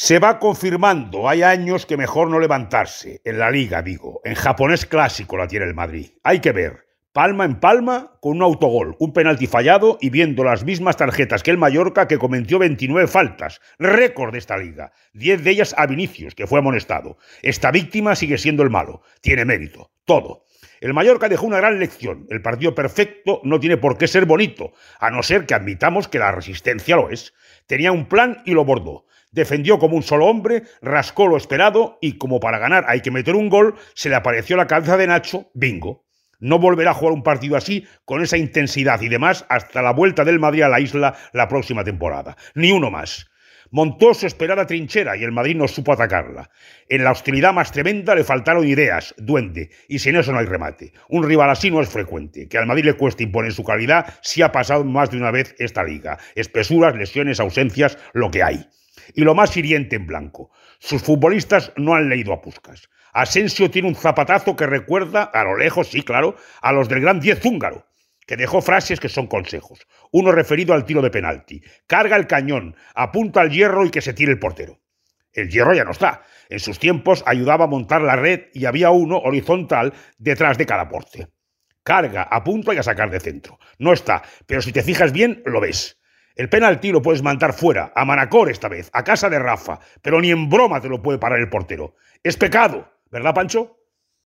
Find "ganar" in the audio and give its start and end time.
32.58-32.84